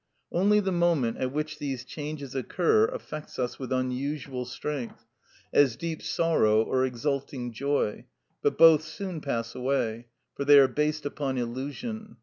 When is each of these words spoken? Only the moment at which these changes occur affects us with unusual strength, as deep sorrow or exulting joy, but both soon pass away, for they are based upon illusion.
Only 0.31 0.59
the 0.59 0.71
moment 0.71 1.17
at 1.17 1.31
which 1.31 1.59
these 1.59 1.85
changes 1.85 2.33
occur 2.33 2.85
affects 2.87 3.37
us 3.37 3.59
with 3.59 3.71
unusual 3.71 4.45
strength, 4.45 5.05
as 5.53 5.75
deep 5.75 6.01
sorrow 6.01 6.63
or 6.63 6.83
exulting 6.85 7.51
joy, 7.53 8.05
but 8.41 8.57
both 8.57 8.81
soon 8.81 9.21
pass 9.21 9.53
away, 9.53 10.07
for 10.33 10.43
they 10.43 10.57
are 10.57 10.67
based 10.67 11.05
upon 11.05 11.37
illusion. 11.37 12.17